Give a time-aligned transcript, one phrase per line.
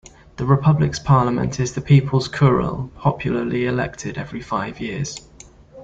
[0.37, 5.15] The Republic's parliament is the People's Khural, popularly elected every five years.